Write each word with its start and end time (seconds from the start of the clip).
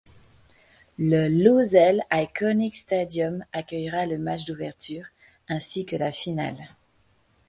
Le 0.97 1.27
Lusail 1.27 2.01
Iconic 2.11 2.73
Stadium 2.73 3.45
accueillera 3.53 4.07
le 4.07 4.17
match 4.17 4.45
d'ouverture, 4.45 5.05
ainsi 5.47 5.85
que 5.85 5.95
la 5.95 6.11
finale. 6.11 6.73